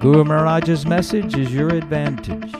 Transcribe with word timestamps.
Guru 0.00 0.22
Maharaj's 0.22 0.86
message 0.86 1.36
is 1.36 1.52
your 1.52 1.70
advantage. 1.70 2.54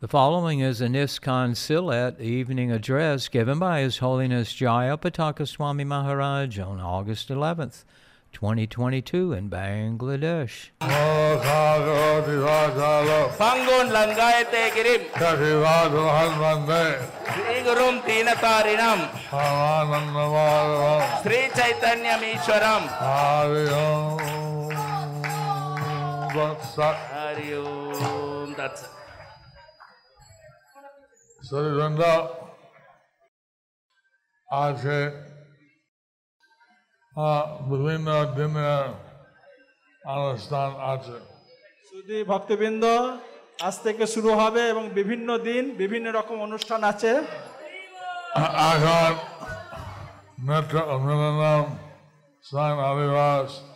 The 0.00 0.08
following 0.08 0.60
is 0.60 0.82
an 0.82 0.92
Niskan 0.92 1.52
Silat 1.52 2.20
evening 2.20 2.70
address 2.70 3.28
given 3.28 3.58
by 3.58 3.80
His 3.80 3.96
Holiness 3.96 4.52
Jaya 4.52 4.98
Pataka 4.98 5.48
Swami 5.48 5.84
Maharaj 5.84 6.58
on 6.58 6.80
August 6.80 7.30
11th, 7.30 7.84
2022 8.32 9.32
in 9.32 9.48
Bangladesh. 9.48 10.68
Pangon 13.40 13.88
langayate 13.88 14.70
girim, 14.76 15.08
Srigurum 17.24 18.02
tinatarinam, 18.02 19.08
Sri 21.22 21.48
Chaitanyam 21.56 22.22
Ishwaram, 22.34 22.86
Hari 22.86 23.68
Om. 23.70 24.63
That's 28.58 28.80
it. 28.80 28.92
সরিবৃন্দ 31.42 32.00
আছে 34.48 34.98
আহ, 37.16 37.42
বিভিন্ন 37.70 38.08
দিনের 38.36 38.86
অনুষ্ঠান 40.02 40.70
আছে 40.92 41.16
শুধু 41.88 42.14
ভক্তবৃন্দ 42.26 42.84
আজ 43.62 43.74
থেকে 43.82 44.04
শুরু 44.06 44.30
হবে 44.34 44.62
এবং 44.68 44.84
বিভিন্ন 44.90 45.28
দিন 45.38 45.64
বিভিন্ন 45.76 46.06
রকম 46.10 46.36
অনুষ্ঠান 46.42 46.80
আছে। 46.84 47.10
এখন 48.68 49.12
নেত্র 50.38 50.76
মিলনম 51.04 51.64
স্বয়ং 52.44 52.76
আদিবাস 52.90 53.50
রাধা 53.52 53.62
মাধব 53.62 53.62
হরিদ 53.62 53.73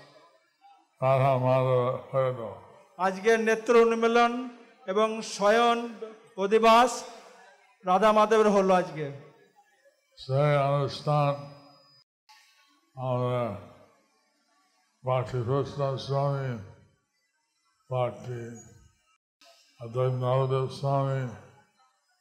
আজকের 3.07 3.39
নেত্র 3.49 3.73
উন্মিলন 3.85 4.33
এবং 4.93 5.09
শয়ন 5.37 5.79
অধিবাস 6.45 6.91
রাধা 7.85 8.11
মাধবের 8.17 8.49
হলো 8.57 8.73
আজকে। 8.81 9.07
সেই 10.19 10.55
অনুষ্ঠান 10.69 11.33
আমরা 12.97 13.45
কৃষ্ণ 15.29 15.81
স্বামী 16.07 16.51
পার্থী 17.91 18.43
অদ্বৈত 19.81 20.15
নবদেব 20.25 20.67
স্বামী 20.81 21.23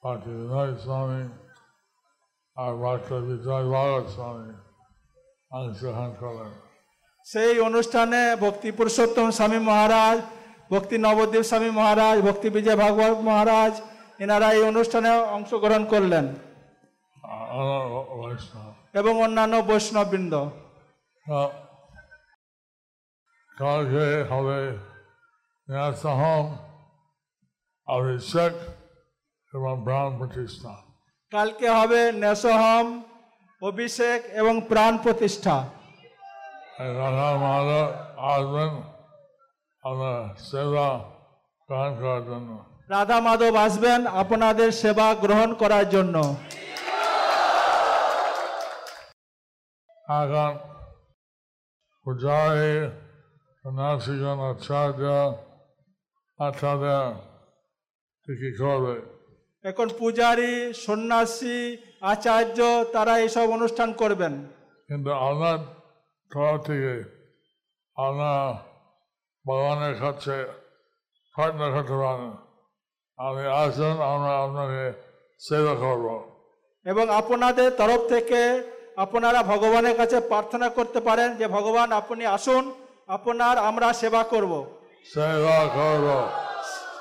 পার্থী 0.04 0.32
বিনয় 0.40 0.74
স্বামী 0.86 1.24
আর 2.58 2.72
পার্থ 2.82 3.08
বিজয় 3.28 3.66
ভাগত 3.74 4.06
স্বামী 4.16 4.50
অংশগ্রহণ 5.58 6.12
করেন। 6.22 6.54
সেই 7.32 7.54
অনুষ্ঠানে 7.68 8.22
ভক্তি 8.44 8.70
পুরুষোত্তম 8.78 9.28
স্বামী 9.38 9.60
মহারাজ, 9.70 10.18
ভক্তি 10.74 10.96
নবদ্বীপ 11.06 11.44
স্বামী 11.50 11.70
মহারাজ, 11.80 12.18
ভক্তি 12.28 12.48
বিজয় 12.56 12.78
ভাগবত 12.84 13.20
মহারাজ, 13.30 13.74
এনারা 14.24 14.48
এই 14.58 14.64
অনুষ্ঠানে 14.72 15.10
অংশগ্রহণ 15.38 15.84
করলেন। 15.94 16.26
এবং 19.00 19.14
অন্যান্য 19.26 19.56
বৈষ্ণববৃন্দ। 19.70 20.34
কালকে 23.58 24.06
হবে 24.32 24.60
ন্যাসহম 25.68 26.46
অভিষেক 27.88 28.54
এবং 29.54 29.74
ব্রাহ্ম 29.86 30.12
প্রতিষ্ঠা 30.18 30.74
কালকে 31.32 31.68
হবে 31.78 32.02
নেশহম, 32.24 32.88
অভিষেক 33.62 34.20
এবং 34.42 34.54
প্রাণ 34.70 34.94
প্রতিষ্ঠা। 35.06 35.56
এই 36.84 36.92
রাধা 37.00 37.30
মাধব 37.44 37.88
আসবেন 38.34 38.72
আমরা 39.84 40.14
সেবা 40.50 40.88
গ্রহণ 41.70 41.92
করার 42.00 42.22
জন্য 42.30 42.50
রাধা 42.94 43.18
মাধব 43.28 43.54
আসবেন 43.66 44.00
আপনাদের 44.22 44.70
সেবা 44.82 45.08
গ্রহণ 45.24 45.50
করার 45.62 45.86
জন্য। 45.96 46.16
এখন 50.20 50.52
পূজারী 52.06 52.74
সন্ন্যাসীগণ 53.66 54.40
আচার্য 54.52 55.02
আচার্য 56.40 56.86
কি 58.28 58.50
করবে। 58.60 58.96
এখন 59.66 59.88
পূজারী 60.00 60.54
সন্ন্যাসী 60.86 61.60
আচার্য 62.14 62.58
তারা 62.96 63.14
এইসব 63.24 63.48
অনুষ্ঠান 63.58 63.90
করবেন। 64.02 64.34
কিন্তু 64.90 65.12
আপনার 65.28 65.58
তরফ 66.32 66.60
থেকে 66.64 66.94
আপনার 67.98 68.42
ভগবানের 69.46 69.96
কাছে 70.00 70.36
প্রার্থনা 71.36 71.68
করতে 71.76 71.96
পারেন 72.02 72.32
আপনি 73.20 73.46
আসুন 73.64 73.96
আমরা 74.14 74.34
আপনাকে 74.46 74.84
সেবা 75.42 75.74
করব। 75.76 76.06
এবং 76.86 77.06
আপনাদের 77.20 77.70
তরফ 77.78 78.02
থেকে 78.14 78.42
আপনারা 78.98 79.40
ভগবানের 79.44 79.96
কাছে 79.98 80.18
প্রার্থনা 80.32 80.68
করতে 80.70 81.00
পারেন 81.00 81.30
যে 81.40 81.46
ভগবান 81.48 81.88
আপনি 81.92 82.24
আসুন 82.38 82.64
আপনার 83.08 83.56
আমরা 83.70 83.88
সেবা 83.94 84.22
করব। 84.24 84.54
সেবা 85.14 85.58
করব। 85.78 86.08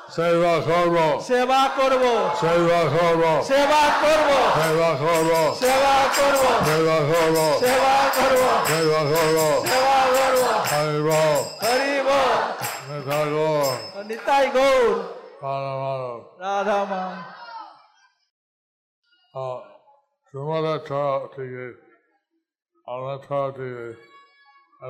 সেবা 0.08 0.54
করব 0.60 0.96
সেবা 1.28 1.60
করব 1.76 2.04
সেবা 2.40 2.80
করব 2.94 3.22
সেবা 3.42 3.82
করব 4.02 4.30
সেবা 4.56 4.90
করব 5.02 5.30
সেবা 5.58 5.96
করব 6.10 6.44
সেবা 6.66 6.96
করব 7.18 7.38
সেবা 7.62 7.96
করব 8.16 8.42
সেবা 8.68 9.00
করব 9.08 9.38
সেবা 9.66 9.98
করব 10.14 10.38
হরিব 10.70 11.08
হরি 11.62 11.94
বল 12.06 12.40
নেতা 12.88 13.20
গৌর 13.32 13.74
নিতাই 14.08 14.46
গৌর 14.56 14.90
রাধা 15.42 15.74
মাধব 15.80 16.20
রাধা 16.42 16.78
মা 16.90 17.02
তোমাদের 20.34 20.78
তরফ 20.88 21.22
থেকে 21.34 21.66
আমার 22.86 23.16
তরফ 23.26 23.50
থেকে 23.56 23.86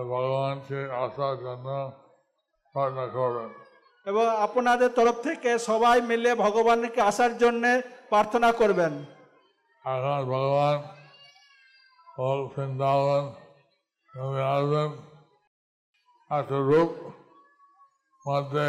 ভগবানকে 0.04 0.80
আসার 1.02 1.34
জন্য 1.44 1.68
প্রার্থনা 2.74 3.06
করবেন 3.16 3.50
এবং 4.06 4.24
আপনাদের 4.46 4.90
তরফ 4.98 5.16
থেকে 5.26 5.50
সবাই 5.68 5.96
মিলে 6.10 6.30
ভগবানকে 6.44 7.00
আসার 7.10 7.32
জন্য 7.42 7.64
প্রার্থনা 8.10 8.48
করবেন। 8.60 8.92
এখন 9.84 10.18
ভগবান 10.32 10.76
হল 12.16 12.40
বৃন্দাবন 12.52 13.24
আসবেন। 14.54 14.90
একটা 16.30 16.58
রূপ 16.68 16.90
মধ্যে 18.24 18.66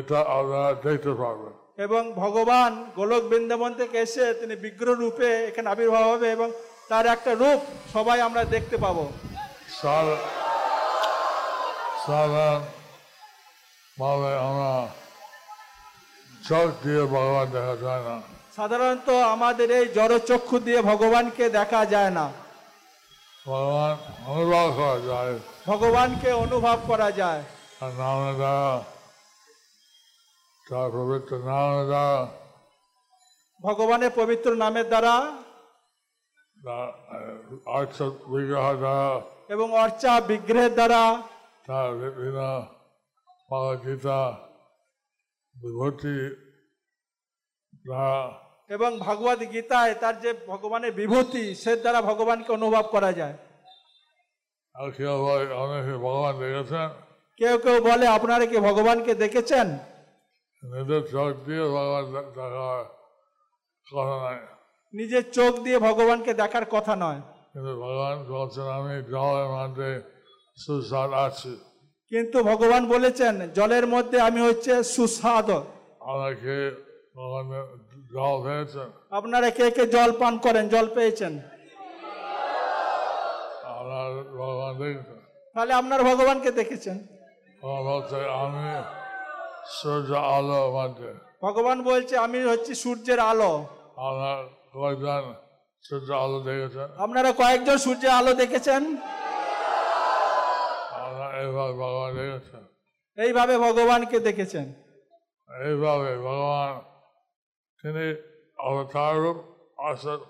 এটা 0.00 0.18
আপনারা 0.36 0.70
দেখতে 0.86 1.12
পারবেন। 1.22 1.54
এবং 1.86 2.02
ভগবান 2.22 2.72
গোলক 2.96 3.22
বৃন্দাবন 3.30 3.70
থেকে 3.80 3.96
এসে 4.06 4.24
তিনি 4.40 4.54
বিগ্রহ 4.64 4.94
রূপে 5.02 5.28
এখানে 5.48 5.68
আবির্ভাব 5.72 6.04
হবে 6.12 6.26
এবং 6.36 6.48
তার 6.90 7.04
একটা 7.14 7.32
রূপ 7.42 7.60
সবাই 7.94 8.18
আমরা 8.28 8.42
দেখতে 8.54 8.76
পাবো। 8.84 9.04
সাধারণ 12.06 12.60
ভাবে 14.00 14.30
আমরা 14.38 14.72
চোখ 16.48 16.68
দিয়ে 16.82 17.02
ভগবান 17.14 17.46
দেখা 17.50 17.76
যায় 17.76 18.02
না। 18.08 18.16
সাধারণত 18.56 19.08
আমাদের 19.08 19.68
এই 19.70 19.86
জড়চক্ষু 19.88 20.56
দিয়ে 20.58 20.80
ভগবানকে 20.82 21.44
দেখা 21.50 21.82
যায় 21.84 22.10
না। 22.10 22.26
ভগবান 23.46 23.94
অনুভব 24.26 24.68
করা 24.76 24.98
যায়। 25.10 25.34
ভগবানকে 25.66 26.30
অনুভব 26.32 26.78
করা 26.86 27.10
যায়। 27.10 27.42
নামে 28.00 28.32
দ্বারা 28.34 28.84
তার 30.66 30.88
পবিত্র 30.90 31.32
নামে 31.50 31.84
দ্বারা 31.84 32.26
ভগবানের 33.60 34.12
পবিত্র 34.16 34.48
নামের 34.54 34.86
দ্বারা 34.88 35.14
বিগ্রহ 38.30 38.72
দ্বারা 38.74 39.20
এবং 39.48 39.68
অর্চা 39.82 40.12
বিগ্রহের 40.20 40.72
দ্বারা 40.74 41.02
তার 41.66 41.90
বিভিন্ন 41.94 42.40
বিভূতি 45.56 46.18
এবং 48.70 48.90
ভগবদ 48.98 49.40
গীতায় 49.52 49.94
তার 49.94 50.14
যে 50.20 50.30
ভগবানের 50.46 50.92
বিভূতি 50.92 51.44
সে 51.54 51.72
দ্বারা 51.76 52.00
ভগবানকে 52.02 52.50
অনুভব 52.52 52.84
করা 52.94 53.10
যায়। 53.12 53.36
আর 54.74 54.88
কেউ 54.96 55.14
অনেকে 55.62 55.94
ভগবান 56.06 56.34
দেখেছেন? 56.38 56.88
কেউ 57.40 57.54
কেউ 57.58 57.76
বলে 57.82 58.06
আপনারা 58.06 58.44
কি 58.46 58.56
ভগবানকে 58.56 59.12
দেখেছেন? 59.14 59.66
নিজের 60.62 61.02
চোখ 61.14 61.32
দিয়ে 61.46 61.64
ভগবান 61.76 62.04
দেখার 62.12 62.64
কথা 63.94 64.14
নাই 64.24 64.38
নিজের 64.94 65.24
চোখ 65.32 65.52
দিয়ে 65.64 65.78
ভগবানকে 65.78 66.32
দেখার 66.34 66.64
কথা 66.64 66.92
নয়। 66.96 67.20
কিন্তু 67.52 67.72
ভগবান 67.82 68.16
বলছেন 68.34 68.66
আমি 68.78 68.94
জলের 69.12 69.48
মধ্যে 69.56 69.90
সুস্বাদ 70.56 71.10
আছি। 71.26 71.52
কিন্তু 72.12 72.38
ভগবান 72.50 72.82
বলেছেন 72.94 73.34
জলের 73.56 73.86
মধ্যে 73.94 74.18
আমি 74.28 74.40
হচ্ছে 74.48 74.72
সুস্বাদ। 74.94 75.48
আমাকে 76.12 76.56
ভগবান 77.16 77.44
জল 78.14 78.36
পেয়েছেন 78.46 78.88
আপনারা 79.18 79.48
কে 79.58 79.66
কে 79.76 79.84
জল 79.94 80.10
পান 80.20 80.34
করেন? 80.44 80.64
জল 80.74 80.86
পেয়েছেন? 80.96 81.32
তাহলে 85.54 85.72
আপনার 85.80 86.00
ভগবানকে 86.10 86.50
দেখেছেন? 86.60 86.96
আমি 88.42 88.66
সূর্য 89.78 90.10
আলো 90.36 90.60
মধ্যে 90.78 91.08
ভগবান 91.44 91.78
বলছে 91.90 92.14
আমি 92.26 92.38
হচ্ছি 92.52 92.72
সূর্যের 92.82 93.20
আলো। 93.30 93.52
আমার 94.08 94.38
কয়েকজন 94.74 95.22
সূর্য 95.84 96.08
আলো 96.24 96.38
দেখেছেন? 96.48 96.88
আপনারা 97.04 97.30
কয়েকজন 97.40 97.76
সূর্যের 97.84 98.12
আলো 98.18 98.32
দেখেছেন? 98.42 98.82
এইভাবে 101.46 101.74
ভগবান 101.82 102.10
দেখেছেন? 102.14 102.64
এইভাবে 103.18 103.58
ভগবানকে 103.58 104.18
দেখেছেন। 104.20 104.66
এইভাবে 105.66 106.10
ভগবান 106.18 106.72
তিনি 107.82 108.06
অবতার 108.58 109.14
রূপ 109.16 109.38
আসেন 109.90 110.20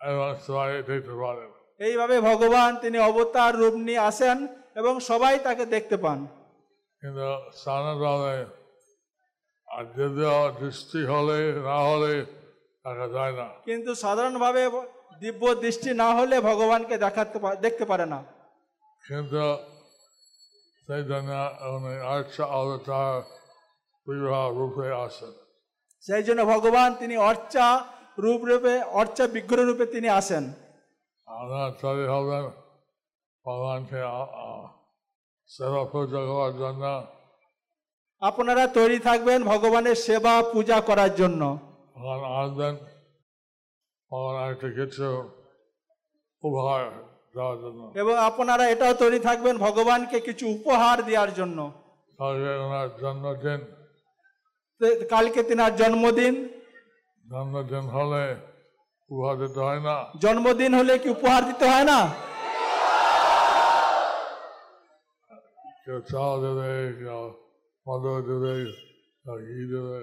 এবং 0.00 0.28
সবাই 0.46 0.82
দেখতে 0.82 1.14
পারেন। 1.22 1.50
এইভাবে 1.78 2.20
ভগবান 2.20 2.76
তিনি 2.76 2.98
অবতার 2.98 3.52
রূপ 3.56 3.74
নিয়ে 3.74 3.98
আসেন 3.98 4.38
এবং 4.74 5.00
সবাই 5.00 5.38
তাকে 5.38 5.64
দেখতে 5.66 5.96
পান। 5.96 6.18
কিন্তু 7.02 7.26
সাধারণভাবে 7.64 8.36
আর 9.68 9.84
যদিও 9.98 10.52
দৃষ্টি 10.60 11.00
হলে 11.04 11.38
না 11.68 11.78
হলে 11.88 12.14
দেখা 12.84 13.06
যায় 13.08 13.32
না। 13.32 13.48
কিন্তু 13.64 13.94
সাধারণভাবে 13.94 14.62
দিব্য 15.20 15.42
দৃষ্টি 15.54 15.90
না 15.94 16.08
হলে 16.14 16.40
ভগবানকে 16.40 16.98
দেখাতে 16.98 17.38
দেখতে 17.60 17.84
পারে 17.84 18.06
না। 18.06 18.24
কিন্তু 19.08 19.42
সেই 20.88 21.04
জন্য 21.04 21.30
উনি 21.68 21.94
আর্চ 22.08 22.34
অবতার 22.52 23.20
বিবাহ 24.06 24.44
রূপে 24.50 24.86
আসেন 25.04 25.34
সেই 26.04 26.22
জন্য 26.22 26.40
ভগবান 26.44 26.88
তিনি 27.00 27.14
অর্চা 27.22 27.66
রূপ 28.18 28.40
রূপে 28.42 28.74
অর্চা 28.92 29.24
বিগ্রহ 29.26 29.64
রূপে 29.64 29.84
তিনি 29.86 30.08
আসেন 30.10 30.44
আমরা 31.28 32.38
ভগবানকে 33.46 33.98
সেবা 35.50 35.82
পূজা 35.92 36.20
করার 36.22 36.52
জন্য 36.58 36.84
আপনারা 38.22 38.64
তৈরি 38.74 38.98
থাকবেন 38.98 39.40
ভগবানের 39.44 39.96
সেবা 40.06 40.34
পূজা 40.52 40.78
করার 40.80 41.12
জন্য 41.14 41.42
ভগবান 41.94 42.20
আসবেন 42.34 42.74
ভগবান 44.10 44.34
একটা 44.44 44.68
কিছু 44.78 45.06
উপহার 46.42 46.84
এবং 47.94 48.14
আপনারা 48.18 48.68
এটাও 48.68 48.94
তৈরি 48.94 49.18
থাকবেন 49.18 49.58
ভগবানকে 49.58 50.20
কিছু 50.20 50.48
উপহার 50.48 51.02
দেওয়ার 51.02 51.34
জন্য। 51.34 51.72
জন্মদিন। 53.00 53.60
কালকে 55.10 55.42
তিনার 55.42 55.76
জন্মদিন। 55.76 56.48
জন্মদিন 57.30 57.80
হলে 57.80 58.36
উপহার 59.10 59.36
দিতে 59.38 59.60
হয় 59.60 59.80
না। 59.80 60.04
জন্মদিন 60.18 60.74
হলে 60.74 60.98
কি 60.98 61.08
উপহার 61.08 61.44
দিতে 61.44 61.68
হয় 61.68 61.84
না? 61.84 62.14
কেউ 65.84 66.00
চাল 66.00 66.40
দেবে 66.40 66.92
কেউ 66.98 67.34
মধু 67.88 68.22
দেবে 68.22 68.54
কেউ 69.24 69.36
ঘি 69.36 69.62
দেবে। 69.74 70.00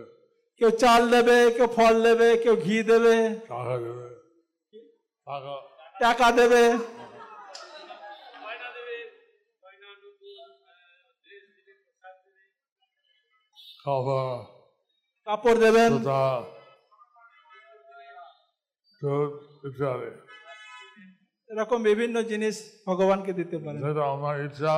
কেউ 0.57 0.69
চাল 0.69 1.09
দেবে 1.09 1.51
কেউ 1.51 1.67
ফল 1.67 2.03
দেবে 2.03 2.37
কেউ 2.37 2.55
ঘি 2.55 2.83
দেবে। 2.83 3.15
টাকা 3.35 3.77
দেবে। 3.77 4.09
টাকা। 5.25 5.55
টাকা 5.99 6.31
দেবে। 6.31 6.77
খাবার 13.85 14.35
কাপড় 15.27 15.59
দেবেন 15.59 15.91
ইত্যাদি 19.65 20.11
এরকম 21.49 21.79
বিভিন্ন 21.83 22.15
জিনিস 22.31 22.55
ভগবানকে 22.87 23.31
দিতে 23.39 23.57
পারেন 23.57 23.79
যেটা 23.85 24.03
আমার 24.15 24.35
ইচ্ছা 24.45 24.75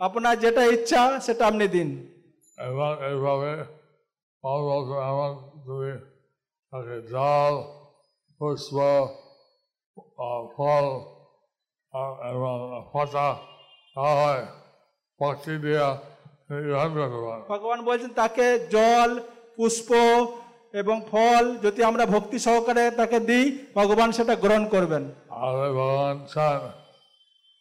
আপনার 0.00 0.34
যেটা 0.38 0.62
ইচ্ছা 0.66 1.00
সেটা 1.20 1.42
আপনি 1.46 1.66
দিন 1.68 1.88
এবং 2.58 2.90
এইভাবে 3.10 3.52
আমার 5.04 5.30
তুমি 5.64 5.92
তাকে 6.72 6.96
জল 7.12 7.54
পুষ্প 8.40 8.76
ফল 10.54 10.86
এবং 12.30 12.56
দেওয়া 12.86 14.12
হয় 14.20 14.42
পাখি 15.20 15.54
পারে 15.62 15.88
ভগবান 17.52 17.78
বলছেন 17.88 18.10
তাকে 18.22 18.46
জল 18.74 19.10
পুষ্প 19.56 19.90
এবং 20.80 20.96
ফল 21.10 21.44
যদি 21.64 21.80
আমরা 21.90 22.04
ভক্তি 22.14 22.38
সহকারে 22.46 22.84
তাকে 23.00 23.18
দিই 23.28 23.46
ভগবান 23.74 24.08
সেটা 24.16 24.34
গ্রহণ 24.44 24.64
করবেন। 24.68 25.04
আর 25.44 25.54
ভগবান 25.78 26.16
চান 26.34 26.60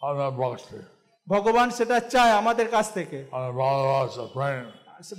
আমার 0.01 0.31
ভক্তি 0.42 0.80
ভগবান 1.28 1.68
সেটা 1.78 1.98
চায় 2.13 2.34
আমাদের 2.42 2.68
কাছ 2.75 2.86
থেকে। 2.98 3.19
আমার 3.36 3.51
ভালোবাসা 3.62 4.24
প্রেম। 4.36 4.66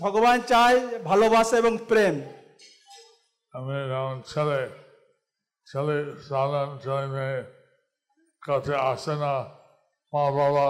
ভগবান 0.05 0.39
চায় 0.53 0.79
ভালোবাসা 1.11 1.55
এবং 1.63 1.73
প্রেম। 1.91 2.15
আমি 3.55 3.77
যেমন 3.91 4.17
ছেলে 4.33 4.61
ছেলে 5.69 5.97
সাধারণ 6.29 6.73
ছেলে 6.85 7.05
মেয়ে 7.15 7.39
কাছে 8.43 8.75
আসে 8.93 9.15
না 9.23 9.35
মা 10.13 10.23
বাবা 10.39 10.69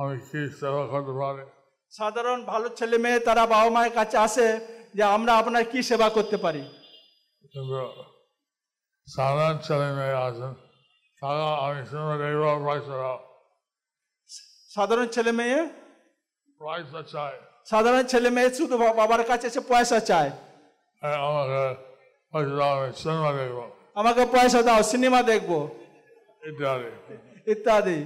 আমি 0.00 0.16
কি 0.28 0.40
সেবা 0.58 0.82
করতে 0.92 1.12
পারি? 1.20 1.44
সাধারণ 1.92 2.44
ভালো 2.44 2.68
ছেলে 2.68 2.98
মেয়ে 2.98 3.20
তারা 3.20 3.46
বাবা 3.46 3.70
মায়ের 3.70 3.92
কাছে 3.94 4.16
আসে 4.16 4.46
যে 4.94 5.02
আমরা 5.02 5.32
আপনার 5.36 5.64
কি 5.64 5.82
সেবা 5.82 6.08
করতে 6.08 6.36
পারি? 6.36 6.62
সাধারণ 9.08 9.58
ছেলে 9.58 9.88
মেয়ে 9.92 10.16
আসেন। 10.28 10.52
তারা 11.22 11.46
আমি 11.66 11.80
সাধারণ 14.70 15.06
ছেলে 15.06 15.32
মেয়ে? 15.32 15.60
পয়সা 16.60 17.00
চাই। 17.12 17.34
সাধারণ 17.66 18.04
ছেলে 18.06 18.28
মেয়ে 18.30 18.50
শুধু 18.54 18.74
বাবার 18.78 19.22
কাছে 19.24 19.46
এসে 19.46 19.60
পয়সা 19.60 19.98
চায়। 20.00 20.30
দেখব। 23.38 23.58
আমাকে 23.94 24.22
পয়সা 24.26 24.60
দাও 24.62 24.82
সিনেমা 24.82 25.20
দেখব। 25.22 25.50
ইত্যাদি। 26.42 26.90
ইত্যাদি। 27.52 27.98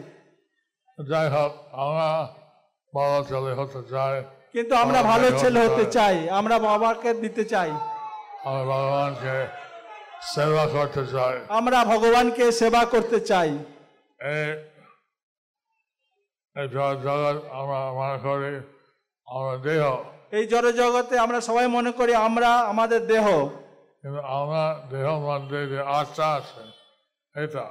যাই 0.99 1.29
হোক 1.29 1.53
আমরা 1.73 2.09
ভালো 2.93 3.19
ছেলে 3.29 3.53
হতে 3.61 3.81
চাই 3.93 4.17
কিন্তু 4.55 4.75
আমরা 4.85 5.01
ভালো 5.13 5.29
ছেলে 5.41 5.59
হতে 5.67 5.85
চাই 5.97 6.17
আমরা 6.39 6.57
বাবাকে 6.69 7.11
দিতে 7.23 7.43
চাই। 7.53 7.71
আমরা 8.51 8.65
ভগবানকে 8.75 9.35
সেবা 10.35 10.65
করতে 10.77 11.03
চাই 11.15 11.37
আমরা 11.59 11.79
ভগবানকে 11.93 12.45
সেবা 12.61 12.83
করতে 12.93 13.19
চাই। 13.31 13.51
এই 16.57 16.67
জগৎ 16.75 17.37
আমরা 17.61 17.81
মনে 17.99 18.19
করি 18.27 18.53
আমরা 19.29 19.55
দেহ। 19.67 19.83
এই 20.37 20.45
জড় 20.53 20.69
জগতে 20.81 21.15
আমরা 21.25 21.39
সবাই 21.49 21.67
মনে 21.77 21.93
করি 21.99 22.13
আমরা 22.27 22.51
আমাদের 22.73 23.01
দেহ। 23.13 23.27
কিন্তু 24.03 24.21
আমরা 24.39 24.65
দেহ 24.93 25.07
মধ্যে 25.29 25.61
যে 25.73 25.81
আত্মা 25.99 26.27
আছে 26.39 26.63
এটা। 27.35 27.67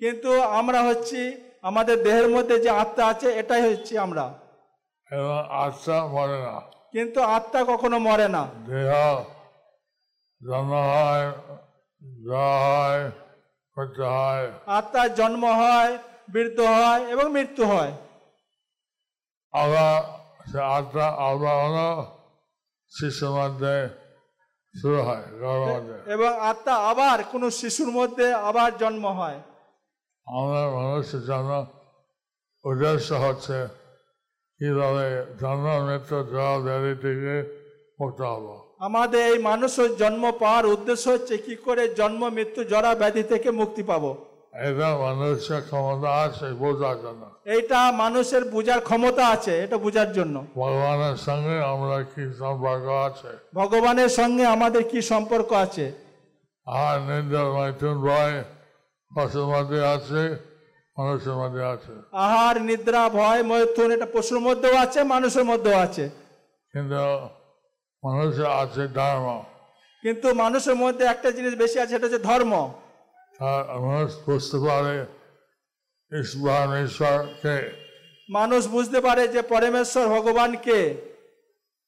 কিন্তু 0.00 0.30
আমরা 0.58 0.80
হচ্ছি 0.88 1.20
আমাদের 1.68 1.96
দেহের 2.06 2.28
মধ্যে 2.34 2.56
যে 2.64 2.70
আত্মা 2.82 3.04
আছে 3.12 3.28
এটাই 3.40 3.62
হচ্ছে 3.68 3.94
আমরা। 4.06 4.26
এবং 5.10 5.46
আত্মা 5.50 6.06
মরে 6.06 6.38
না। 6.42 6.60
কিন্তু 6.92 7.22
আত্মা 7.22 7.64
কখনো 7.64 7.98
মরে 7.98 8.28
না। 8.28 8.42
দেহ 8.66 9.24
জন্ম 10.40 10.72
হয় 10.72 11.32
হয় 12.38 13.10
মৃত্যু 13.76 14.04
হয়। 14.04 14.52
আত্মার 14.66 15.14
জন্ম 15.14 15.44
হয় 15.44 15.98
বৃদ্ধ 16.28 16.60
হয় 16.60 17.02
এবং 17.04 17.32
মৃত্যু 17.32 17.66
হয়। 17.66 17.92
আবার 19.52 20.02
সে 20.52 20.60
আত্মা 20.60 21.06
আবার 21.08 21.48
হলো 21.64 22.16
শিশুর 22.90 23.30
মধ্যে 23.30 23.88
শুরু 24.80 25.02
হয় 25.02 25.24
এবং 26.06 26.40
আত্মা 26.40 26.74
আবার 26.74 27.24
কোনো 27.24 27.50
শিশুর 27.50 27.90
মধ্যে 27.90 28.34
আবার 28.34 28.76
জন্ম 28.76 29.06
হয়। 29.06 29.40
আমরা 30.26 30.70
মানুষের 30.70 31.22
জন্য 31.26 31.66
উদ্দেশ্য 32.64 33.14
হচ্ছে 33.14 33.85
কীভাবে 34.60 35.06
মৃত্যু 35.86 36.16
জল 36.32 36.58
ব্যাধি 36.66 36.94
থেকে 37.04 37.34
মুক্ত 38.00 38.20
আমাদের 38.80 39.22
এই 39.32 39.38
মানুষের 39.38 39.90
জন্ম 39.96 40.32
পাওয়ার 40.40 40.66
উদ্দেশ্য 40.66 41.04
হচ্ছে 41.08 41.34
কি 41.38 41.54
করে 41.56 41.82
জন্ম 41.94 42.22
মৃত্যু 42.28 42.64
জরা 42.64 42.94
ব্যাধি 42.94 43.22
থেকে 43.22 43.50
মুক্তি 43.50 43.82
পাবো। 43.82 44.10
এটা 44.68 44.88
মানুষের 44.98 45.62
ক্ষমতা 45.62 46.10
আছে 46.24 46.46
বোঝার 46.46 46.96
জন্য। 47.02 47.22
এইটা 47.44 47.92
মানুষের 47.92 48.42
বোঝার 48.50 48.80
ক্ষমতা 48.80 49.24
আছে 49.28 49.52
এটা 49.64 49.76
বোঝার 49.78 50.12
জন্য। 50.12 50.46
ভগবানের 50.56 51.16
সঙ্গে 51.16 51.56
আমরা 51.72 51.96
কি 52.02 52.24
সম্পর্ক 52.38 52.86
আছে? 53.08 53.30
ভগবানের 53.54 54.08
সঙ্গে 54.08 54.44
আমাদের 54.46 54.82
কি 54.88 55.02
সম্পর্ক 55.02 55.52
আছে? 55.52 55.86
আর 56.66 57.00
নিন্দর 57.00 57.46
মাইথুন 57.52 57.96
ভয় 58.06 58.36
পশুর 59.16 59.84
আছে। 59.94 60.55
মানুষের 60.98 61.32
মধ্যে 61.32 61.64
আছে। 61.64 61.92
আহার 62.12 62.62
নিদ্রা 62.62 63.08
ভয় 63.08 63.42
মৈথুন 63.42 63.90
এটা 63.90 64.06
পশুর 64.12 64.40
মধ্যেও 64.40 64.76
আছে 64.76 65.02
মানুষের 65.04 65.44
মধ্যেও 65.44 65.78
আছে। 65.78 66.10
কিন্তু 66.72 66.94
মানুষের 68.04 68.46
আছে 68.46 68.88
ধর্ম। 68.88 69.42
কিন্তু 70.02 70.34
মানুষের 70.34 70.74
মধ্যে 70.74 71.04
একটা 71.04 71.30
জিনিস 71.30 71.54
বেশি 71.54 71.80
আছে 71.80 71.90
সেটা 71.90 72.06
হচ্ছে 72.06 72.18
ধর্ম। 72.18 72.72
মানুষ 73.40 74.16
বুঝতে 74.26 74.58
পারে 74.58 75.06
ঈশ্বর 76.20 76.84
ঈশ্বরকে 76.84 77.56
মানুষ 78.30 78.68
বুঝতে 78.68 79.00
পারে 79.00 79.28
যে 79.28 79.42
পরমেশ্বর 79.42 80.08
ভগবানকে 80.08 80.78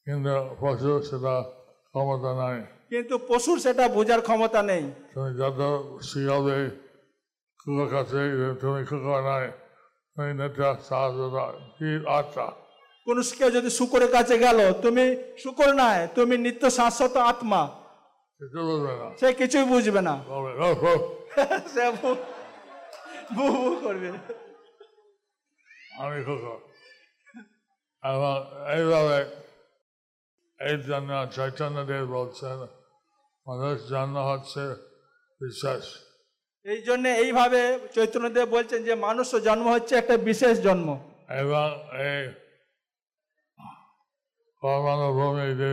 কিন্তু 0.06 0.34
পশু 0.60 1.02
সেটা 1.02 1.42
ক্ষমতা 1.88 2.30
নাই। 2.34 2.58
কিন্তু 2.88 3.18
পশুর 3.28 3.58
সেটা 3.58 3.88
বোঝার 3.88 4.20
ক্ষমতা 4.20 4.62
নেই। 4.62 4.82
তুমি 5.14 5.30
যত 5.38 5.60
শিখাবে 6.02 6.87
দাও। 11.30 11.52
কি 11.78 12.04
আচ্ছা 12.08 12.46
কোন 13.04 13.22
কেউ 13.38 13.50
যদি 13.50 13.70
শুকরের 13.70 14.12
কাছে 14.12 14.38
গেল 14.38 14.72
তুমি 14.72 15.16
শুকর 15.38 15.72
নাই 15.72 16.08
তুমি 16.14 16.38
নিত্য 16.38 16.70
শাশ্বত 16.70 17.16
আত্মা। 17.16 17.68
সে 19.20 19.32
কিছুই 19.32 19.64
বুঝবে 19.64 20.00
না। 20.00 20.24
বলবে 20.28 20.60
"ও, 20.60 20.70
ও, 20.70 21.14
সে 21.68 21.90
বু- 21.90 22.14
করবে। 23.84 24.08
আমি 25.98 26.24
কুকুর 26.24 26.60
এবং 28.04 28.44
এইভাবে 28.74 29.48
এই 30.60 30.82
জন্য 30.82 31.26
চৈতন্যদেব 31.32 32.04
বলছেন 32.04 32.58
মানুষ 33.46 33.88
জন্ম 33.88 34.18
হচ্ছে 34.18 34.60
বিশ্বাস 35.40 36.07
এই 36.72 36.80
জন্য 36.88 37.04
এইভাবে 37.24 37.60
চৈতন্যদেব 37.94 38.46
বলছেন 38.56 38.80
যে 38.88 38.94
মানুষও 39.06 39.38
জন্ম 39.48 39.66
হচ্ছে 39.74 39.94
একটা 39.96 40.16
বিশেষ 40.28 40.54
জন্ম। 40.66 40.88
এবং 41.42 41.68
এই 42.08 42.20
পরমাণু 44.62 45.08
ভূমি 45.18 45.48
যে 45.60 45.72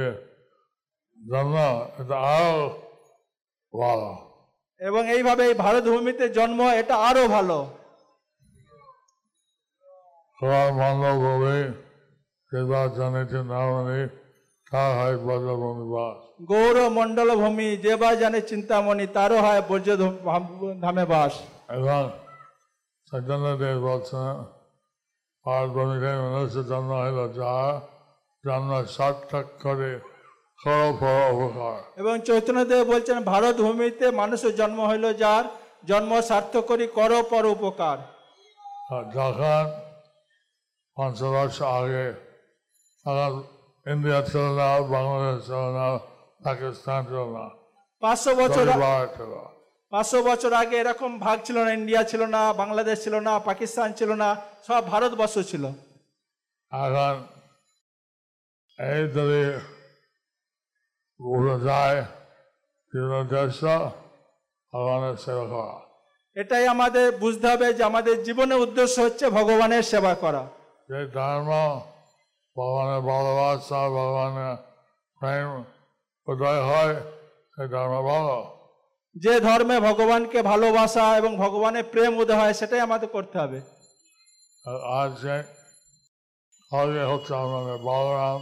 জন্ম 1.18 1.56
এটা 2.02 2.18
আরও 2.36 2.58
ভালো। 3.74 4.12
এবং 4.80 5.02
এইভাবে 5.16 5.44
এই 5.50 5.56
ভারত 5.64 5.84
ভূমিতে 5.94 6.26
জন্ম 6.30 6.60
এটা 6.82 6.96
আরও 7.10 7.26
ভালো। 7.28 7.58
পরমাণু 10.40 11.12
ভূমি 11.24 11.58
সেবা 12.52 12.82
জানিতে 12.98 13.40
না 13.52 13.60
গৌর 16.50 16.78
মন্ডল 16.98 17.30
ভূমি 17.36 17.68
যে 17.84 17.94
বা 17.96 18.10
জানে 18.22 18.40
চিন্তামণি 18.52 19.06
তারও 19.16 19.38
হয় 19.46 19.62
বর্জ্য 19.70 19.92
ধামে 20.84 21.06
বাস 21.12 21.34
এবং 21.78 22.02
চৈতন্যদেব 23.12 23.76
বলছেন 23.88 24.34
পার্বণীতে 25.46 26.12
মানুষের 26.24 26.66
জন্ম 26.72 26.92
হইল 27.02 27.20
যা 27.40 27.54
জন্ম 28.44 28.72
সার্থক 28.96 29.48
করে 29.62 29.92
এবং 32.00 32.16
চৈতন্যদেব 32.28 32.82
বলছেন 32.92 33.18
ভারত 33.26 33.56
ভূমিতে 33.60 34.06
মানুষের 34.12 34.54
জন্ম 34.56 34.80
হইল 34.88 35.06
যার 35.22 35.46
জন্ম 35.90 36.12
সার্থক 36.22 36.64
করি 36.70 36.86
কর 36.98 37.12
পর 37.32 37.44
উপকার 37.56 37.98
যখন 39.16 39.66
পঞ্চবর্ষ 40.98 41.58
আগে 41.78 42.06
তখন 43.06 43.32
ইন্ডিয়া 43.86 44.20
ছিল 44.30 44.46
না 44.60 44.68
বাংলাদেশ 44.96 45.38
ছিল 45.48 45.64
না 45.78 45.86
পাকিস্তান 46.46 47.00
ছিল 47.10 47.20
না 47.36 47.46
পাঁচশো 48.04 48.32
বছর 48.42 48.66
পাঁচশো 49.92 50.20
বছর 50.30 50.52
আগে 50.62 50.76
এরকম 50.80 51.12
ভাগ 51.26 51.38
ছিল 51.46 51.58
না 51.66 51.72
ইন্ডিয়া 51.80 52.02
ছিল 52.12 52.22
না 52.36 52.42
বাংলাদেশ 52.62 52.98
ছিল 53.04 53.16
না 53.28 53.34
পাকিস্তান 53.50 53.90
ছিল 54.00 54.12
না 54.24 54.30
সব 54.68 54.82
ভারতবর্ষ 54.92 55.36
ছিল। 55.52 55.64
এখন 56.72 57.16
এই 58.80 59.02
যদি 59.16 59.44
বোঝা 61.20 61.56
যায় 61.68 62.00
সেবা 65.24 65.46
করা। 65.52 65.72
এটাই 66.36 66.66
আমাদের 66.76 67.06
বুঝতে 67.24 67.46
হবে 67.52 67.68
যে 67.78 67.84
আমাদের 67.84 68.16
জীবনের 68.24 68.60
উদ্দেশ্য 68.66 68.96
হচ্ছে 69.02 69.26
ভগবানের 69.38 69.84
সেবা 69.92 70.14
করা। 70.24 70.44
যে 70.90 71.00
ধর্ম 71.18 71.50
ভগবানের 72.56 73.02
ভালোবাসা 73.02 73.80
ভগবানের 73.90 74.56
প্রেম 75.20 75.50
উদয় 76.28 76.62
হয় 76.70 76.96
সেই 77.56 77.68
ধর্ম 77.68 77.96
ভালো। 78.12 78.38
যে 79.16 79.40
ধর্মে 79.40 79.80
ভগবানকে 79.80 80.42
ভালোবাসা 80.42 81.18
এবং 81.18 81.38
ভগবানের 81.38 81.84
প্রেম 81.84 82.18
উদয় 82.18 82.38
হয় 82.38 82.54
সেটাই 82.54 82.80
আমাদের 82.80 83.10
করতে 83.10 83.40
হবে। 83.40 83.60
আর 84.66 84.78
আজ 85.00 85.12
যে 85.22 85.38
আগে 86.72 87.04
হচ্ছে 87.12 87.36
আমাদের 87.36 87.78
বলরাম 87.78 88.42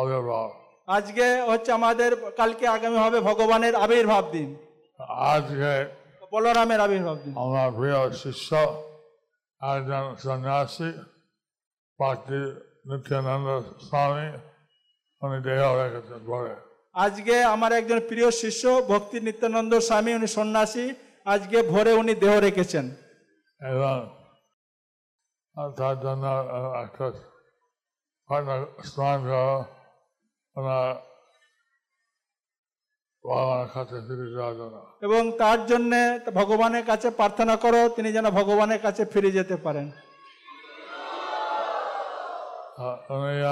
আবির্ভাব। 0.00 0.48
আজকে 0.86 1.26
হচ্ছে 1.48 1.72
আমাদের 1.72 2.10
কালকে 2.30 2.64
আগামী 2.66 2.96
হবে 2.96 3.20
ভগবানের 3.20 3.74
আবির্ভাব 3.76 4.24
দিন। 4.32 4.56
আজকে 5.34 5.74
বলরামের 6.32 6.80
আবির্ভাব 6.80 7.16
দিন। 7.16 7.34
আমার 7.38 7.68
প্রিয় 7.72 8.10
শিষ্য 8.10 8.50
একজন 9.60 10.04
সন্ন্যাসী 10.24 10.90
ভক্তি 12.00 12.71
নিত্যানন্দ 12.84 13.48
স্বামী 13.88 14.28
উনি 15.22 15.38
দেহ 15.42 15.62
রেখেছেন 15.80 16.20
পরে 16.26 16.54
আজকে 16.94 17.34
আমার 17.44 17.72
একজন 17.72 18.00
প্রিয় 18.08 18.30
শিষ্য 18.30 18.62
ভক্তি 18.88 19.20
নিত্যানন্দ 19.20 19.72
স্বামী 19.78 20.14
উনি 20.14 20.26
সন্ন্যাসী 20.26 20.86
আজকে 21.24 21.62
ভোরে 21.62 21.92
উনি 21.92 22.14
দেহ 22.14 22.34
রেখেছেন। 22.40 22.86
এবং 23.60 23.96
তার 25.76 25.96
জন্য 26.00 26.24
একটা 26.84 27.06
স্নান 28.84 29.18
করো 29.24 29.64
ওনার 30.56 30.94
এবং 35.00 35.22
তার 35.38 35.66
জন্য 35.66 35.92
ভগবানের 36.34 36.84
কাছে 36.86 37.10
প্রার্থনা 37.10 37.56
করো 37.56 37.88
তিনি 37.88 38.12
যেন 38.12 38.26
ভগবানের 38.30 38.80
কাছে 38.82 39.02
ফিরে 39.04 39.30
যেতে 39.32 39.56
পারেন। 39.56 39.86
উনি 42.82 43.42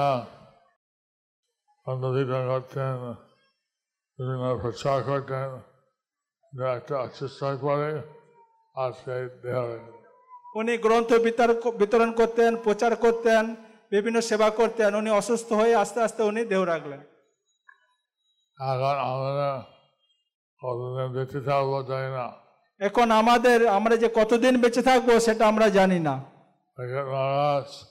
একটা 6.73 6.97
করে 7.57 8.01
আজকে 8.75 9.11
গ্রন্থ 10.77 11.13
বিতর- 11.13 11.77
বিতরণ 11.77 12.11
করতেন 12.11 12.55
প্রচার 12.55 12.95
করতেন 12.95 13.55
বিভিন্ন 13.91 14.21
সেবা 14.21 14.49
করতেন 14.49 14.95
উনি 14.95 15.11
অসুস্থ 15.11 15.53
হয়ে 15.53 15.75
আস্তে 15.75 16.01
আস্তে 16.01 16.23
উনি 16.23 16.45
দেহ 16.45 16.63
রাখলেন 16.63 17.01
এখন 18.59 18.99
আমরা 18.99 19.67
কতদিন 20.61 21.13
বেঁচে 21.13 21.41
থাকব 21.41 21.87
জানি 21.87 22.13
না 22.13 22.31
এখন 22.79 23.11
আমাদের 23.11 23.67
আমরা 23.67 23.95
যে 23.95 24.09
কতদিন 24.15 24.61
বেঁচে 24.61 24.81
থাকব 24.81 25.19
সেটা 25.19 25.47
আমরা 25.47 25.69
জানি 25.69 25.99
না 25.99 26.23
মহারাজ 26.77 27.90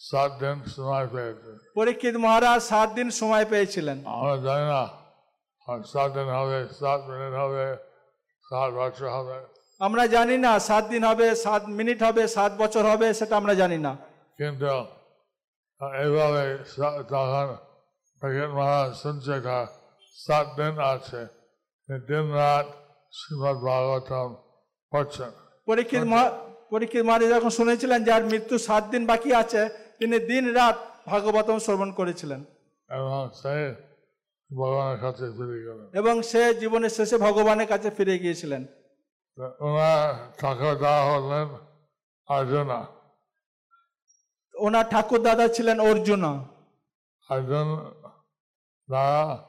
সাত 0.00 0.30
দিন 0.42 0.56
সময় 0.76 1.06
পেয়েছে। 1.14 1.50
পরীক্ষিত 1.78 2.14
মহারাজ 2.24 2.60
সাত 2.70 2.88
দিন 2.98 3.08
সময় 3.20 3.46
পেয়েছিলেন। 3.52 3.98
আমরা 4.14 4.36
জানি 4.48 4.66
না। 4.72 4.82
সাত 5.92 6.10
দিন 6.16 6.28
হবে 6.38 6.58
সাত 6.80 7.00
মিনিট 7.10 7.34
হবে 7.42 7.64
সাত 8.44 8.70
বছর 8.80 9.08
হবে। 9.16 9.36
আমরা 9.80 10.04
জানি 10.16 10.36
না 10.46 10.52
সাত 10.68 10.84
দিন 10.92 11.02
হবে 11.10 11.26
সাত 11.44 11.62
মিনিট 11.78 11.98
হবে 12.06 12.22
সাত 12.36 12.52
বছর 12.62 12.84
হবে 12.92 13.06
সেটা 13.18 13.34
আমরা 13.40 13.54
জানি 13.62 13.78
না। 13.86 13.92
কিন্তু 14.38 14.72
এইভাবে 16.02 16.44
তখন 17.10 17.48
ভগত 18.22 18.50
মহারাজ 18.58 18.90
শুনছে 19.02 19.34
সাত 20.16 20.46
দিন 20.58 20.74
আছে 20.94 21.20
দিন 22.08 22.26
রাত 22.40 22.66
শ্রীমদ 23.18 23.56
ভাগবতম 23.66 24.28
পড়ছেন। 24.92 25.30
পরীক্ষিত 25.68 26.02
পরীক্ষিত 26.72 27.02
মহারাজ 27.08 27.28
যখন 27.36 27.52
শুনেছিলেন 27.58 28.00
যার 28.08 28.22
মৃত্যু 28.32 28.56
সাত 28.68 28.84
দিন 28.92 29.02
বাকি 29.10 29.30
আছে 29.42 29.62
তিনি 30.00 30.18
দিন 30.18 30.52
রাত 30.52 30.76
ভাগবতম 31.06 31.58
শ্রবণ 31.58 31.92
করেছিলেন। 31.92 32.44
ভগবানের 34.50 35.00
কাছে 35.00 35.24
ফিরে 35.36 35.58
গেলেন। 35.66 35.86
এবং 35.92 36.22
সে 36.22 36.54
জীবনের 36.54 36.90
শেষে 36.90 37.16
ভগবানের 37.16 37.66
কাছে 37.66 37.90
ফিরে 37.90 38.18
গিয়েছিলেন। 38.18 38.62
ওনার 39.60 40.32
ঠাকুর 40.38 40.74
দেওয়া 40.74 41.02
হলেন 41.10 41.48
অর্জুনা। 42.28 42.86
ওনার 44.54 44.86
ঠাকুর 44.90 45.22
দাদা 45.22 45.48
ছিলেন 45.48 45.80
অর্জুনা। 45.80 46.32
অর্জুন 47.28 47.68
দ্বারা 48.88 49.46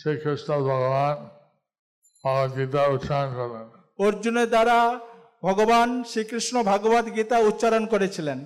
শ্রীকৃষ্ণ 0.00 0.50
ভগবান 0.68 1.16
ভগবদ্গীতা 2.24 2.82
উচ্চারণ 2.86 3.30
করলেন 3.34 3.66
অর্জুনের 4.06 4.48
দ্বারা 4.48 4.78
ভগবান 5.42 6.04
শ্রীকৃষ্ণ 6.04 6.62
ভাগবত 6.62 7.06
গীতা 7.14 7.38
উচ্চারণ 7.38 7.86
করেছিলেন। 7.86 8.38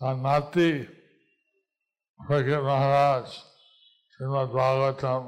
তার 0.00 0.16
নাতি 0.26 0.70
ফকির 2.20 2.60
মহারাজ 2.68 3.26
শ্রীমদ 4.12 4.48
ভাগবতম 4.58 5.22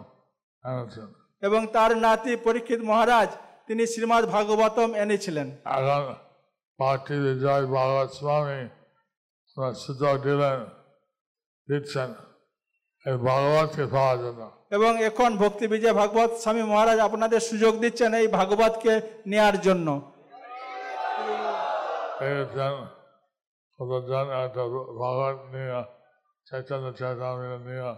এনেছেন 0.65 1.09
এবং 1.43 1.61
তার 1.75 1.93
নাতি 2.05 2.33
পরীক্ষিত 2.47 2.81
মহারাজ 2.91 3.31
তিনি 3.67 3.83
শ্রীমদ্ 3.93 4.27
ভাগবতম 4.35 4.91
এনেছিলেন। 5.03 5.49
এখন 5.79 6.05
পার্টি 6.79 7.17
বিজয় 7.27 7.65
ভাগবত 7.77 8.11
স্বামী 8.19 8.61
সুযোগ 9.85 10.15
দিলেন 10.27 10.59
দিচ্ছেন 11.69 12.11
এই 13.07 13.17
ভাগবতকে 13.29 13.85
পাওয়ার 13.95 14.19
জন্য। 14.25 14.43
এবং 14.77 14.93
এখন 15.09 15.31
ভক্তি 15.43 15.67
বিজয় 15.73 15.95
ভাগবত 16.01 16.31
স্বামী 16.43 16.63
মহারাজ 16.73 16.99
আপনাদের 17.09 17.41
সুযোগ 17.49 17.73
দিচ্ছেন 17.83 18.11
এই 18.21 18.29
ভাগবতকে 18.39 18.93
নেয়ার 19.31 19.57
জন্য। 19.67 19.89
নিয়ে 25.53 25.81
চৈতন্য 26.47 26.87
চৈতন্য 26.99 27.53
নিয়ে 27.67 27.91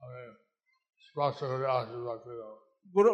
আমি 0.00 0.22
করে 1.50 1.66
আশীর্বাদ 1.78 2.18
গুরু 2.94 3.10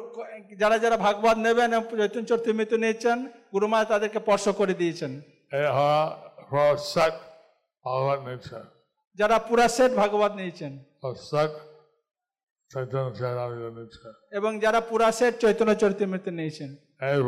যারা 0.60 0.76
যারা 0.84 0.96
ভাগবত 1.06 1.36
নেবেন 1.46 1.70
চৈতন্য 1.78 2.24
চরিত্রমিত 2.30 2.72
নিয়েছেন 2.82 3.18
গুরুমা 3.52 3.78
তাদেরকে 3.92 4.18
স্পর্শ 4.24 4.44
করে 4.60 4.74
দিয়েছেন। 4.80 5.12
ভাগবত 7.84 8.20
নিচ্ছে 8.28 8.58
যারা 9.18 9.36
পুরা 9.48 9.66
সেট 9.76 9.92
ভাগবত 10.00 10.32
নিয়েছেন। 10.40 10.72
চৈতন্য 11.02 11.52
চৈতন্য 12.70 13.08
এবং 14.38 14.52
যারা 14.64 14.80
পুরা 14.90 15.08
সেট 15.18 15.34
চৈতন্য 15.42 15.72
চরিত্রমিত 15.82 16.26
নিয়েছেন। 16.38 16.70
এই 17.08 17.18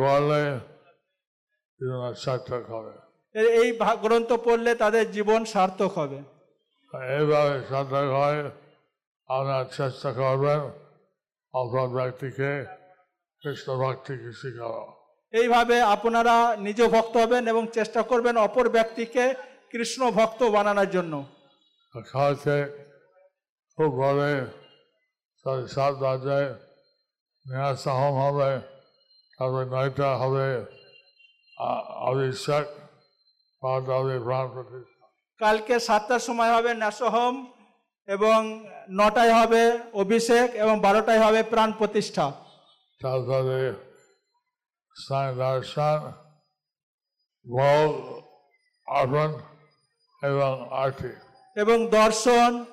সার্থক 2.25 2.65
হবে। 2.75 2.95
এই 3.35 3.69
গ্রন্থ 4.05 4.31
পড়লে 4.47 4.73
তাদের 4.75 5.05
জীবন 5.13 5.41
সার্থক 5.45 5.93
হবে। 5.99 6.19
এইভাবে 7.15 7.55
সার্থক 7.71 8.07
হয় 8.19 8.41
আপনার 9.29 9.65
চেষ্টা 9.79 10.11
করবেন 10.13 10.61
অপর 11.55 11.89
ব্যক্তিকে 11.99 12.51
কৃষ্ণ 13.43 13.69
ভক্তিকে 13.85 14.31
শিখাবো 14.41 14.83
এইভাবে 15.33 15.77
আপনারা 15.95 16.35
নিজ 16.57 16.81
ভক্ত 16.95 17.15
হবেন 17.17 17.43
এবং 17.53 17.63
চেষ্টা 17.77 18.01
করবেন 18.03 18.35
অপর 18.37 18.67
ব্যক্তিকে 18.69 19.25
কৃষ্ণ 19.73 20.01
ভক্ত 20.11 20.41
বানানোর 20.57 20.91
জন্য। 20.91 21.15
কালকে 21.95 22.57
খুব 23.79 23.91
সাড়ে 24.01 24.33
সাত 25.69 25.95
বাজে 26.03 26.41
হবে 28.21 28.51
তারপরে 29.39 29.67
নয়টা 29.75 30.09
হবে 30.17 30.47
অভিষেক 32.11 32.67
বারোটা 32.69 32.79
হবে 32.79 32.79
প্রাণ 32.79 32.79
প্রতিষ্ঠা 32.87 33.50
কালকে 35.39 35.81
সাতটার 35.81 36.19
সময় 36.19 36.55
হবে 36.55 36.75
ন্যাসহোম 36.75 37.53
এবং 38.07 38.67
নটায় 38.91 39.43
হবে 39.43 39.79
অভিষেক 39.93 40.51
এবং 40.51 40.81
বারোটায় 40.81 41.21
হবে 41.21 41.43
প্রাণ 41.43 41.73
প্রতিষ্ঠা। 41.73 42.33
তারপরে 43.01 43.73
দর্শন 45.37 46.13
ভোগ 47.51 48.23
অর্পণ 48.87 49.35
এবং 50.23 50.69
আরতি 50.71 51.13
এবং 51.57 51.89
দর্শন, 51.89 52.65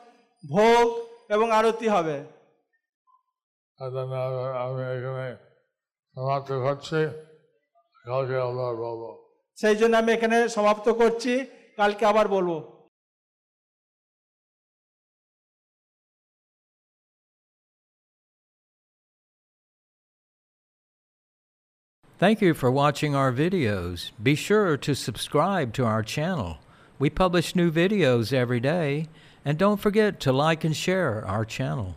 ভোগ 0.51 1.07
এবং 1.29 1.51
আরতি 1.51 1.87
হবে। 1.87 2.19
আমি- 3.79 4.87
এখানে 4.87 5.35
সমাপ্ত 6.15 6.51
করছি। 6.51 7.07
কালকে 8.05 8.37
আবার 8.37 8.75
বলব 8.75 9.26
সেই 9.60 9.76
জন্য 9.80 9.94
আমি 10.02 10.10
এখানে 10.16 10.36
সমাপ্ত 10.56 10.86
করছি 11.00 11.32
কালকে 11.78 12.04
আবার 12.12 12.26
বলবো 12.36 12.56
Thank 22.22 22.40
you 22.40 22.54
for 22.54 22.70
watching 22.70 23.12
our 23.16 23.32
videos. 23.32 24.12
Be 24.22 24.36
sure 24.36 24.76
to 24.76 24.94
subscribe 24.94 25.68
to 25.72 25.82
our 25.92 26.04
channel. 26.04 26.50
We 27.00 27.10
publish 27.10 27.56
new 27.56 27.70
videos 27.72 28.32
every 28.32 28.60
day, 28.60 29.08
and 29.44 29.58
don't 29.58 29.80
forget 29.80 30.20
to 30.20 30.30
like 30.44 30.62
and 30.62 30.76
share 30.76 31.26
our 31.26 31.44
channel. 31.44 31.96